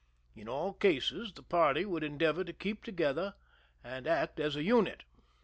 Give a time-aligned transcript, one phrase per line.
[0.35, 3.35] In all cases the party would endeavor to keep together
[3.83, 5.03] and act as a unit.